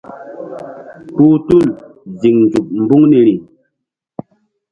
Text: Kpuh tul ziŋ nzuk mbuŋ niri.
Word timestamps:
Kpuh 1.15 1.35
tul 1.47 1.67
ziŋ 2.19 2.35
nzuk 2.45 2.65
mbuŋ 2.83 3.01
niri. 3.11 3.35